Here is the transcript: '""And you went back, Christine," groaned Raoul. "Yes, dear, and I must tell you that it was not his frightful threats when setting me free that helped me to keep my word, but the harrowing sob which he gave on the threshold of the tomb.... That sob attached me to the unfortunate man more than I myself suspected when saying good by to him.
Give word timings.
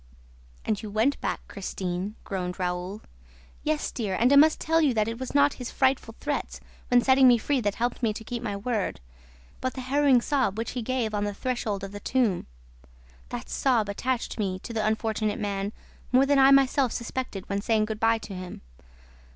'""And 0.65 0.81
you 0.81 0.89
went 0.89 1.21
back, 1.21 1.41
Christine," 1.47 2.15
groaned 2.23 2.57
Raoul. 2.57 3.03
"Yes, 3.63 3.91
dear, 3.91 4.15
and 4.19 4.33
I 4.33 4.35
must 4.35 4.59
tell 4.59 4.81
you 4.81 4.95
that 4.95 5.07
it 5.07 5.19
was 5.19 5.35
not 5.35 5.53
his 5.61 5.69
frightful 5.69 6.15
threats 6.19 6.59
when 6.87 7.03
setting 7.03 7.27
me 7.27 7.37
free 7.37 7.61
that 7.61 7.75
helped 7.75 8.01
me 8.01 8.11
to 8.13 8.23
keep 8.23 8.41
my 8.41 8.55
word, 8.57 8.99
but 9.61 9.75
the 9.75 9.81
harrowing 9.81 10.19
sob 10.19 10.57
which 10.57 10.71
he 10.71 10.81
gave 10.81 11.13
on 11.13 11.23
the 11.23 11.35
threshold 11.35 11.83
of 11.83 11.91
the 11.91 11.99
tomb.... 11.99 12.47
That 13.29 13.47
sob 13.47 13.89
attached 13.89 14.39
me 14.39 14.57
to 14.63 14.73
the 14.73 14.83
unfortunate 14.83 15.37
man 15.37 15.71
more 16.11 16.25
than 16.25 16.39
I 16.39 16.49
myself 16.49 16.91
suspected 16.91 17.47
when 17.47 17.61
saying 17.61 17.85
good 17.85 17.99
by 17.99 18.17
to 18.17 18.33
him. 18.33 18.61